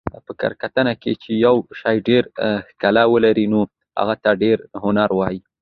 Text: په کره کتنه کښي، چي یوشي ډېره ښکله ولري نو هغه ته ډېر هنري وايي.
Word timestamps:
په 0.25 0.31
کره 0.39 0.55
کتنه 0.63 0.93
کښي، 1.01 1.13
چي 1.23 1.31
یوشي 1.45 1.97
ډېره 2.07 2.27
ښکله 2.69 3.01
ولري 3.13 3.45
نو 3.53 3.61
هغه 3.99 4.15
ته 4.23 4.31
ډېر 4.43 4.57
هنري 4.83 5.15
وايي. 5.17 5.39